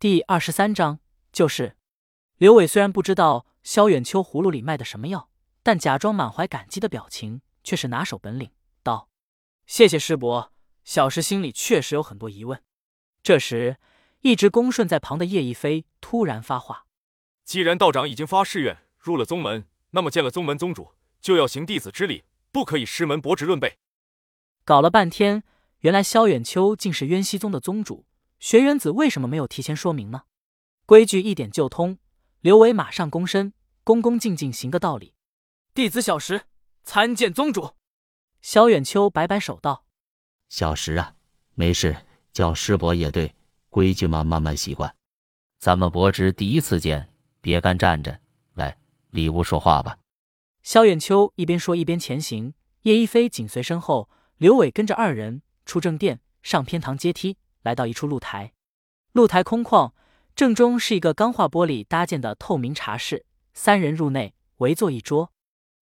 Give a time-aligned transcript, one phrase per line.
[0.00, 0.98] 第二十三章
[1.30, 1.76] 就是。
[2.38, 5.28] 刘伟虽然不知道萧远秋葫芦里卖的什么药，
[5.62, 8.50] 但假装满怀感激的表情却是拿手本领。
[8.82, 9.10] 道
[9.68, 10.54] ：“谢谢师伯，
[10.84, 12.62] 小石心里确实有很多疑问。”
[13.22, 13.76] 这时，
[14.22, 16.86] 一直恭顺在旁的叶一飞突然发话
[17.44, 23.76] ：“既然道长已经发誓愿入了宗门，那么见了宗门宗主就要行弟子之礼，不可以师门驳职论辈。”
[24.64, 25.42] 搞了半天，
[25.80, 28.06] 原来萧远秋竟是渊溪宗的宗主，
[28.40, 30.22] 玄元子为什么没有提前说明呢？
[30.86, 31.98] 规矩一点就通。
[32.40, 33.52] 刘伟马上躬身，
[33.84, 35.14] 恭恭敬敬行个道理。
[35.74, 36.44] 弟子小石
[36.82, 37.74] 参见宗主。
[38.40, 39.84] 萧远秋摆摆手道
[40.48, 41.14] ：“小石啊，
[41.54, 41.94] 没事，
[42.32, 43.34] 叫师伯也对，
[43.68, 44.96] 规矩嘛，慢慢习惯。
[45.58, 47.12] 咱们伯侄第一次见，
[47.42, 48.18] 别干站着，
[48.54, 48.78] 来
[49.10, 49.98] 里屋说话吧。”
[50.64, 58.52] 萧远秋一边说一边前行，叶一飞紧随身后，刘伟跟着二人出正殿，上偏堂阶梯，来到一处露台。
[59.12, 59.92] 露台空旷。
[60.36, 65.32] 正中是一个钢化玻璃搭建的透明茶室，三人入内，围坐一桌。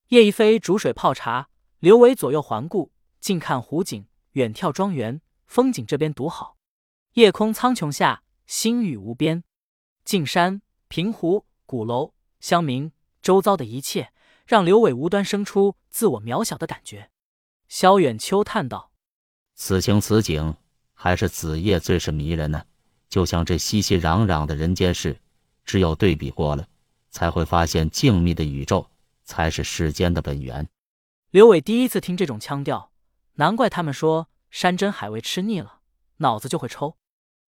[0.08, 1.48] 叶一飞煮水泡茶，
[1.78, 5.86] 刘伟左右环顾，近看湖景，远眺庄园风景。
[5.86, 6.56] 这边独好，
[7.12, 9.44] 夜空苍穹下，星宇无边。
[10.04, 12.90] 近山、平湖、古楼、乡民，
[13.22, 14.12] 周遭的一切，
[14.44, 17.10] 让刘伟无端生出自我渺小的感觉。
[17.68, 18.90] 萧远秋叹道
[19.54, 20.56] ：“此情此景，
[21.00, 22.64] 还是子夜最是迷人呢。”
[23.08, 25.16] 就像这熙熙攘攘的人间事，
[25.64, 26.66] 只有对比过了，
[27.10, 28.91] 才会发现静谧的宇宙
[29.24, 30.69] 才是世间的本源。
[31.30, 32.91] 刘伟第一次听这种腔调，
[33.36, 35.80] 难怪他们说山珍海味吃腻了，
[36.19, 36.96] 脑子就会抽，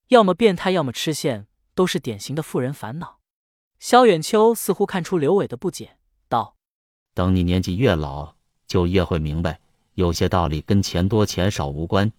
[0.09, 3.19] 要么变态，要么吃线，都是典型的富人烦恼。
[3.78, 5.97] 萧远秋似乎看出刘伟的不解，
[6.28, 6.56] 道
[7.12, 8.34] ：“等你年纪越老，
[8.67, 9.61] 就越会明白，
[9.95, 12.11] 有些道理跟钱多钱少无关，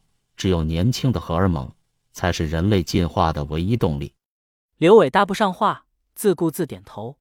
[0.41, 1.71] 只有年轻的荷尔蒙。”
[2.13, 4.13] 才是人类进化的唯一动力。
[4.75, 7.17] 刘伟搭不上话，自顾自点头。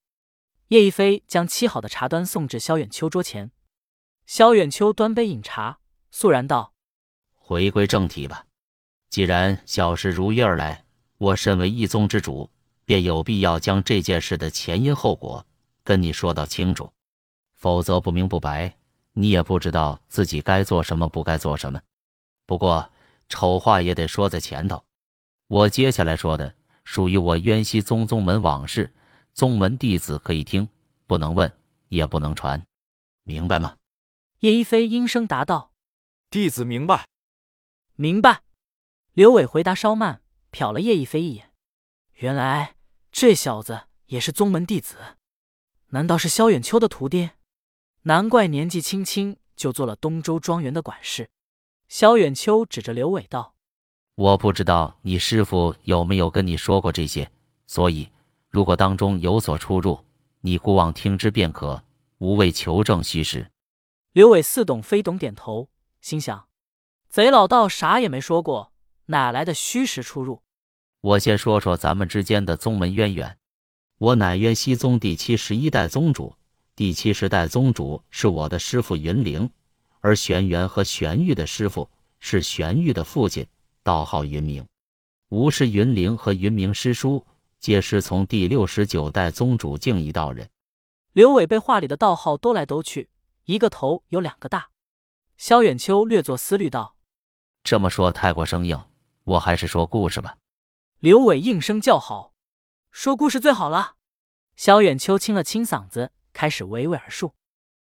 [0.66, 3.53] 叶一飞将沏好的茶端送至萧远秋桌前。
[4.26, 5.78] 萧远秋端杯饮茶，
[6.10, 6.75] 肃然道
[7.38, 8.47] ：“回归正题吧。
[9.10, 10.84] 既然小事如约而来，
[11.19, 12.50] 我身为一宗之主，
[12.84, 15.47] 便有必要将这件事的前因后果
[15.84, 16.92] 跟你说到清楚。
[17.54, 18.76] 否则不明不白，
[19.12, 21.80] 你也不知道自己该做什么，不该做什么。
[22.44, 22.91] 不过。”
[23.30, 24.84] 丑话也得说在前头，
[25.46, 26.54] 我接下来说的
[26.84, 28.92] 属于我渊溪宗宗门往事，
[29.32, 30.68] 宗门弟子可以听，
[31.06, 31.50] 不能问，
[31.88, 32.66] 也不能传，
[33.22, 33.76] 明白吗？
[34.41, 35.72] 叶一飞应声答道
[36.28, 37.06] ：“弟子明白。”
[37.94, 38.42] 明白。
[39.12, 41.52] 刘伟回答稍慢，瞟了叶一飞一眼，
[42.14, 42.74] 原来
[43.12, 44.97] 这小子也是宗门弟子，
[45.88, 47.30] 难道是萧远秋的徒弟？
[48.02, 51.28] 难怪年纪轻轻就做了东周庄园的管事。
[51.91, 53.56] 萧远秋指着刘伟道
[54.15, 57.28] ：“我不知道你师傅有没有跟你说过这些，
[57.67, 58.09] 所以
[58.49, 59.99] 如果当中有所出入，
[60.41, 61.83] 你姑妄听之便可，
[62.19, 63.51] 无谓求证虚实。”
[64.15, 65.69] 刘伟似懂非懂，点头，
[66.01, 66.47] 心想
[67.11, 68.72] ：“贼老道啥也没说过，
[69.07, 70.43] 哪来的虚实出入？”
[71.03, 73.37] 我先说说咱们之间的宗门渊源。
[73.99, 76.37] 我乃渊西宗第七十一代宗主，
[76.77, 79.51] 第七十代宗主是我的师傅云灵。
[80.00, 81.88] 而玄元和玄玉的师傅
[82.19, 83.47] 是玄玉的父亲，
[83.83, 84.66] 道号云明。
[85.28, 87.25] 吴氏云灵和云明师叔
[87.59, 90.49] 皆师从第六十九代宗主敬一道人。
[91.12, 93.10] 刘伟被话里的道号兜来兜去，
[93.44, 94.71] 一个头有两个大。
[95.37, 96.97] 萧远秋略作思虑道
[97.62, 98.81] ：“这么说太过生硬，
[99.25, 100.37] 我还是说故事吧。”
[100.99, 102.33] 刘伟应声叫好
[102.91, 103.97] ：“说故事最好了。”
[104.56, 107.34] 萧远秋清了清嗓子，开始娓娓而述。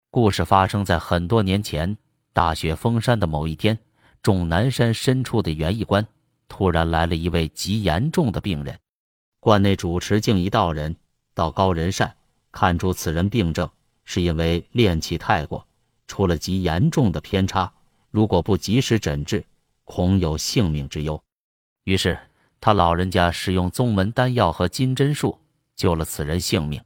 [0.09, 1.97] 故事发生在很多年前。
[2.37, 3.79] 大雪封山的某一天，
[4.21, 6.05] 终南山深处的园艺观
[6.47, 8.79] 突然来了一位极严重的病人。
[9.39, 10.95] 观内主持敬一道人
[11.33, 12.15] 道高人善，
[12.51, 13.67] 看出此人病症
[14.05, 15.65] 是因为练气太过，
[16.05, 17.73] 出了极严重的偏差，
[18.11, 19.43] 如果不及时诊治，
[19.83, 21.19] 恐有性命之忧。
[21.85, 22.19] 于是
[22.61, 25.39] 他老人家使用宗门丹药和金针术
[25.75, 26.79] 救了此人性命。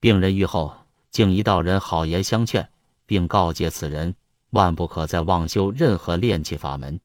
[0.00, 0.74] 病人愈后，
[1.12, 2.68] 敬一道人好言相劝，
[3.06, 4.16] 并告诫此人。
[4.50, 7.00] 万不可再妄修任何炼气法门。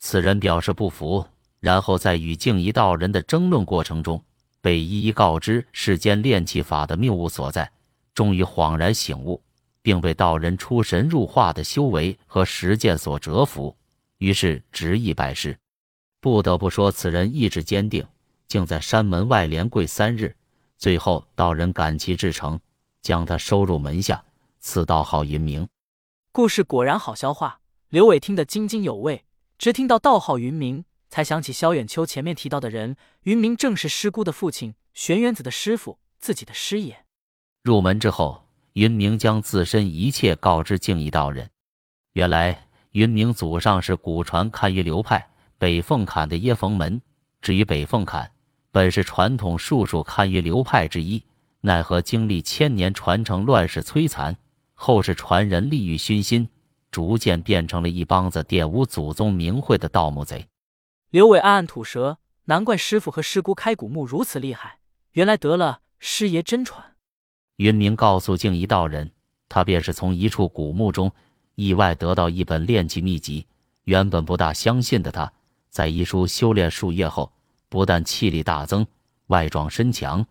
[0.00, 1.26] 此人表示不服，
[1.60, 4.22] 然后在与静怡道人的争论过程中，
[4.60, 7.70] 被一一告知世间炼气法的谬误所在，
[8.14, 9.42] 终于恍然醒悟，
[9.82, 13.74] 并被道人出神入化的修为和实践所折服，
[14.18, 15.56] 于是执意拜师。
[16.20, 18.06] 不得不说，此人意志坚定，
[18.46, 20.34] 竟在山门外连跪三日，
[20.76, 22.60] 最后道人感其至诚，
[23.00, 24.22] 将他收入门下，
[24.60, 25.66] 赐道号云明。
[26.34, 27.60] 故事果然好消化，
[27.90, 29.24] 刘伟听得津津有味，
[29.56, 37.04] 直听到道号云明，才想起萧远秋前面提到的人云明正是师姑的父亲玄元子的师傅，自己的师爷。
[37.62, 41.48] 入门之后，云明将自身一切告知敬义道人。
[42.14, 47.00] 原来，云明祖上是古传堪舆流派北凤坎的耶逢门。
[47.42, 48.28] 至于北凤坎，
[48.72, 51.22] 本是传统术数堪舆流派之一，
[51.60, 54.36] 奈何经历千年传承乱世摧残，
[54.74, 56.48] 后世传人利欲熏心，
[56.90, 60.46] 逐渐变成了一帮子玷污祖宗名讳的盗墓贼。
[61.10, 64.78] 刘伟暗暗吐舌，难怪师傅和师姑开古墓如此厉害，
[65.12, 66.94] 原来得了师爷真传。
[67.56, 69.10] 云明告诉静怡道人，
[69.48, 71.10] 他便是从一处古墓中
[71.54, 73.46] 意外得到一本炼气秘籍。
[73.84, 75.32] 原本不大相信的他，
[75.70, 77.30] 在医书修炼数月后。
[77.70, 78.86] 不但气力大增，
[79.26, 80.24] 外壮身强，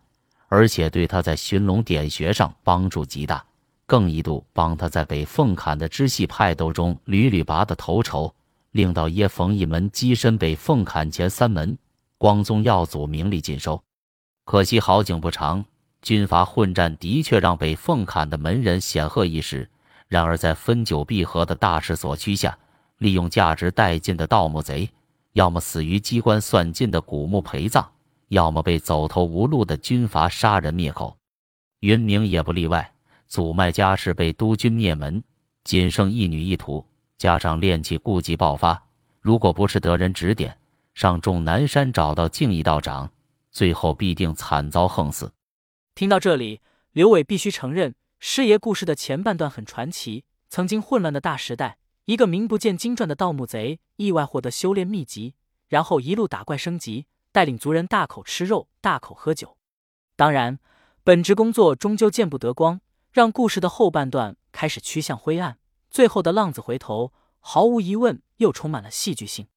[0.47, 3.45] 而且对他在寻龙点穴上帮助极大，
[3.93, 8.33] 更一度帮他在北凤坎的支系派斗中屡屡拔得头筹，
[8.71, 11.77] 令到耶冯一门跻身北凤坎前三门，
[12.17, 13.79] 光宗耀祖名利尽收。
[14.45, 15.63] 可惜好景不长，
[16.01, 19.69] 军阀混战的确让北凤坎的门人显赫一时，
[20.07, 22.57] 然而在分久必合的大势所趋下，
[22.97, 24.89] 利用价值殆尽的盗墓贼。
[25.33, 27.87] 要么死于机关算尽的古墓陪葬，
[28.29, 31.15] 要么被走投无路的军阀杀人灭口。
[31.81, 32.92] 云明也不例外，
[33.33, 35.23] 祖脉家世被督军灭门，
[35.63, 36.85] 仅剩一女一徒，
[37.17, 38.79] 加上炼气痼疾爆发，
[39.21, 40.55] 如果不是得人指点，
[40.93, 43.09] 上终南山找到敬义道长，
[43.49, 45.33] 最后必定惨遭横死。
[45.95, 50.25] 听到这里，刘伟必须承认，师爷故事的前半段很传奇。
[50.47, 51.79] 曾经混乱的大时代。
[52.05, 55.33] 一个名不见经传的盗墓贼意外获得修炼秘籍，
[55.67, 59.57] 然后一路打怪升级，带领族人大口吃肉、大口喝酒。
[60.15, 60.59] 当然，
[61.03, 62.79] 本职工作终究见不得光，
[63.13, 65.59] 让故事的后半段开始趋向灰暗。
[65.91, 69.47] 最后的浪子回头，毫无疑问又充满了戏剧性。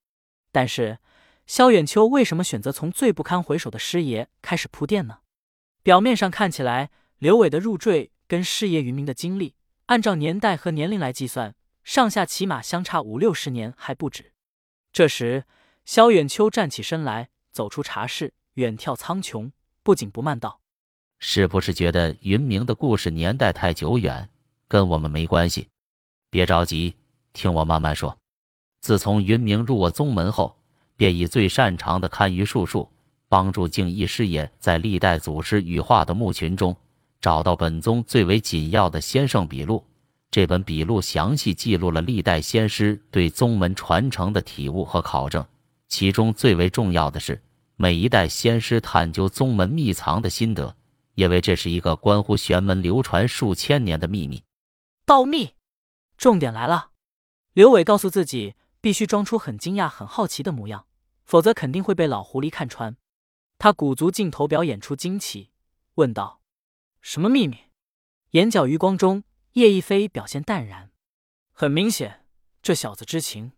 [0.53, 0.99] 但是，
[1.47, 5.21] 萧远秋为什么选择从最不堪回首的师爷开始铺垫呢？
[5.83, 9.55] 表面上看起来，刘伟的入赘跟师爷云明的经历，
[9.87, 11.55] 按照年代和年龄来计算。
[11.83, 14.35] 上下起码相差五六十年还不止。
[14.93, 15.45] 这时，
[15.87, 19.53] 萧远秋站起身来，走出茶室，远眺苍穹，
[19.83, 20.61] 不紧不慢道
[21.19, 24.29] ：“是不是觉得云明的故事年代太久远，
[24.69, 25.69] 跟我们没关系？
[26.31, 26.95] 别着急，
[27.33, 28.17] 听我慢慢说。
[28.81, 30.57] 自从云明入我宗门后，
[30.97, 32.89] 便以最擅长的堪舆术数，
[33.29, 36.77] 帮助敬义师爷在历代祖师羽化的墓群中，
[37.21, 39.85] 找到本宗最为紧要的先圣笔录。”
[40.31, 45.45] 这本笔录详细记录了历代先师对宗门传承的体悟和考证，
[45.89, 47.41] 其中最为重要的是
[47.77, 50.77] 每一代先师探究宗门秘藏的心得，
[51.17, 54.45] 因为这是一个关乎玄门流传数千年的秘密。
[55.05, 55.55] 盗密，
[56.17, 56.93] 重点来了！
[57.53, 60.87] 刘伟告诉自己，必须装出很惊讶、很好奇的模样，
[61.25, 62.97] 否则肯定会被老狐狸看穿。
[63.59, 65.51] 他鼓足劲头表演出惊奇，
[65.95, 66.41] 问道
[67.01, 67.57] ：“什么秘密？”
[68.33, 69.25] 眼角余光中。
[69.53, 70.91] 叶一飞表现淡然，
[71.51, 72.27] 很明显，
[72.61, 73.53] 这小子知情。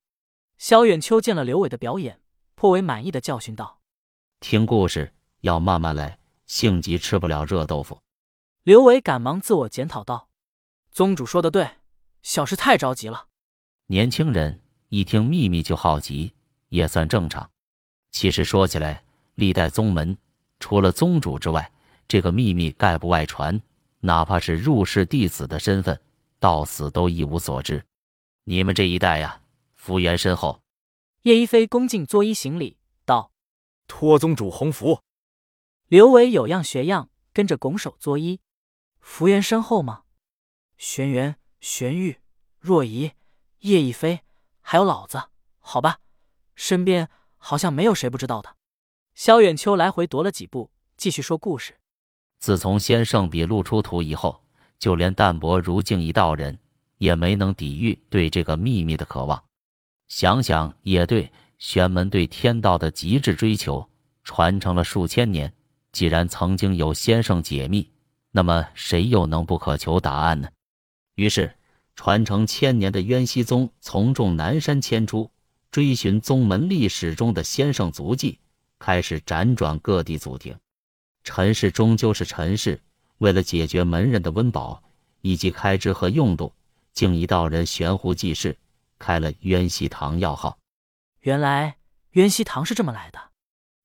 [0.57, 2.23] 萧远秋见了刘伟的表演，
[2.55, 3.81] 颇为满意的教训道
[4.39, 8.01] ：“听故事要慢慢来，性急吃不了热豆腐。”
[8.65, 10.29] 刘伟赶忙自我检讨道
[10.91, 11.71] ：“宗主说的对，
[12.23, 13.29] 小事太着急了。”
[13.87, 16.35] 年轻人一听秘密就好奇，
[16.69, 17.49] 也算正常。
[18.11, 19.05] 其实说起来，
[19.37, 20.19] 历代宗门
[20.59, 21.73] 除了宗主之外，
[22.09, 23.61] 这个秘密概不外传。
[24.01, 26.01] 哪怕是入室弟子的身份，
[26.39, 27.85] 到死都一无所知。
[28.45, 29.41] 你们这一代呀，
[29.75, 30.63] 福缘深厚。
[31.23, 33.33] 叶一飞恭敬作揖行礼道
[33.89, 35.01] ：“托宗主洪福。”
[35.89, 38.41] 刘伟有样学样，跟着拱手作揖
[39.01, 40.03] ：“福缘深厚吗？”
[40.77, 42.19] 玄元、玄玉、
[42.59, 43.13] 若仪、
[43.61, 44.21] 叶一飞，
[44.61, 45.19] 还有老子，
[45.61, 46.01] 好吧，
[46.55, 48.55] 身边好像没有谁不知道的。
[49.15, 51.79] 萧远秋来回踱了几步，继续说故事。
[52.39, 54.45] 自从先圣笔录出土以后，
[54.79, 56.59] 就连淡泊如镜一道人
[56.99, 59.43] 也没能抵御对这个秘密的渴望。
[60.07, 63.89] 想想也对，玄门对天道的极致追求，
[64.23, 65.51] 传承了数千年。
[65.93, 67.91] 既然曾经有先生解密，
[68.31, 70.49] 那么谁又能不渴求答案呢？
[71.15, 71.57] 于是，
[71.97, 75.31] 传承千年的渊溪宗从众南山迁出，
[75.71, 78.39] 追寻宗门历史中的先生足迹，
[78.79, 80.57] 开始辗转各地祖庭。
[81.25, 82.81] 陈氏终究是陈氏，
[83.19, 84.83] 为了解决门人的温饱
[85.23, 86.53] 以及开支和用度，
[86.93, 88.57] 竟一道人悬壶济世，
[88.99, 90.59] 开了渊溪堂药号。
[91.21, 91.77] 原来
[92.13, 93.28] 渊溪堂是这么来的。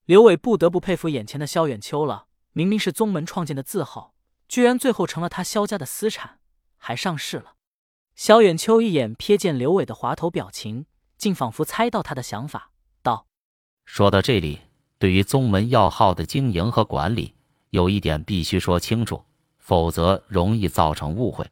[0.05, 2.25] 刘伟不得不佩服眼前的萧远秋了。
[2.51, 4.13] 明明是宗门创建的字号，
[4.47, 6.39] 居然最后成了他萧家的私产，
[6.77, 7.53] 还上市了。
[8.15, 10.85] 萧远秋一眼瞥见刘伟的滑头表情，
[11.17, 13.25] 竟仿佛猜到他的想法，道
[13.85, 14.59] ：“说到这里，
[14.99, 17.33] 对于宗门要号的经营和管理，
[17.71, 19.23] 有一点必须说清楚，
[19.57, 21.49] 否则容易造成误会。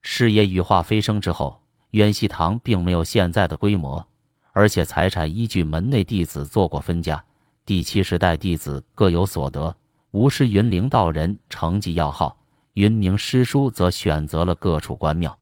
[0.00, 4.08] 事业羽化飞升之后，渊熙堂并没有现在的规模，
[4.52, 7.24] 而且财产依据门内弟子做过分家，
[7.64, 9.74] 第七十代弟子各有所得。
[10.10, 12.36] 吴师云灵道人成绩要号，
[12.74, 15.38] 云明师叔则选择了各处关庙。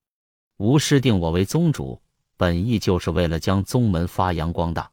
[0.58, 2.00] 吴师定我为宗主，
[2.36, 4.90] 本意就是为了将宗门发扬光大。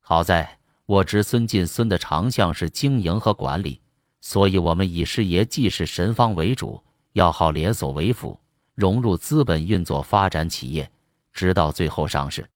[0.00, 3.80] 好在我侄孙进孙的长项是经营和管理，
[4.20, 6.82] 所以我们以师爷济世神方为主，
[7.14, 8.38] 要号连锁为辅，
[8.74, 10.90] 融入资本运作发展企业，
[11.32, 12.46] 直到最后上市，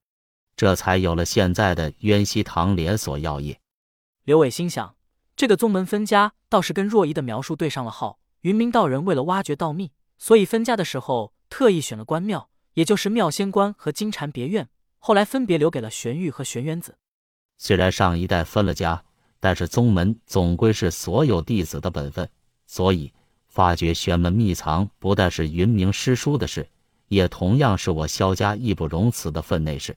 [0.55, 3.59] 这才有了现在的渊熙堂连锁药业。
[4.25, 4.95] 刘伟心想。
[5.35, 8.21] 这个宗门分家倒是跟若仪的描述对上了号。
[8.43, 16.97] 云明道人为了挖掘道秘，所以分家的时候特意选了关庙，也就是妙仙观和金蝉别院，后来分别留给了玄玉和玄元子。
[17.59, 19.05] 虽然上一代分了家，
[19.41, 22.29] 但是宗门总归是所有弟子的本分，
[22.67, 23.13] 所以
[23.49, 26.69] 发掘玄门秘藏不但是云明师叔的事，
[27.09, 29.97] 也同样是我萧家义不容辞的分内事，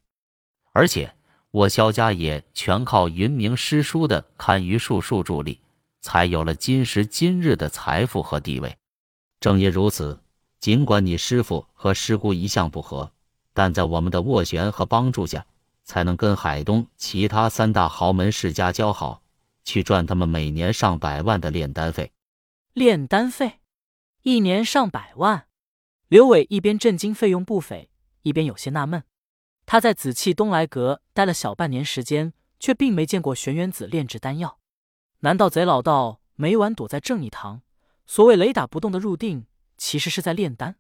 [0.72, 1.14] 而且。
[1.56, 5.62] 我萧家也全靠云明师叔的堪舆术数助力，
[6.02, 8.76] 才有了今时今日的财富和地位。
[9.40, 10.20] 正因如此，
[10.60, 13.10] 尽管你师父和师姑一向不和，
[13.54, 15.46] 但在我们的斡旋和帮助下，
[15.86, 19.22] 才能跟海东其他三大豪门世家交好，
[19.64, 22.12] 去赚他们每年上百万的炼丹费。
[22.74, 23.62] 炼丹费，
[24.24, 25.46] 一年上百万。
[26.10, 27.90] 刘伟一边震惊费用不菲，
[28.24, 29.02] 一边有些纳闷。
[29.66, 34.60] 他在紫气东来阁待了小半年时间，却并没见过玄元子炼制丹药。
[35.20, 37.62] 难道贼老道每晚躲在正义堂，
[38.06, 40.76] 所谓雷打不动的入定，其实是在炼丹？